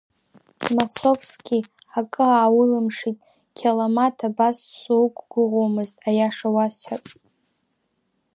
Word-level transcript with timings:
Масовски 0.75 1.59
акы 1.99 2.25
ааулымшеит, 2.39 3.17
Қьаламаҭ, 3.57 4.17
абас 4.29 4.57
суқәгәыӷуамызт, 4.79 5.95
аиаша 6.07 6.49
уасҳәап. 6.55 7.03